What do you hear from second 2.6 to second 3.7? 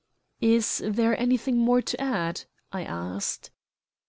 I asked.